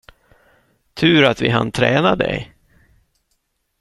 Tur 0.93 1.23
att 1.23 1.41
vi 1.41 1.49
hann 1.49 1.71
träna 1.71 2.15
dig. 2.15 2.55